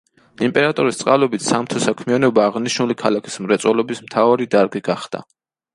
იმპერატორის 0.45 1.01
წყალობით 1.01 1.43
სამთო 1.49 1.81
საქმიანობა 1.85 2.47
აღნიშნული 2.47 2.99
ქალაქის 3.05 3.39
მრეწველობის 3.47 4.05
მთავარი 4.09 4.53
დარგი 4.57 4.85
გახდა. 4.93 5.25